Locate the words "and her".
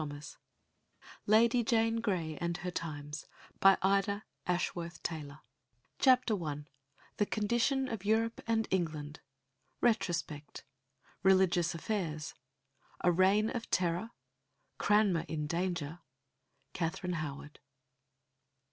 2.41-2.71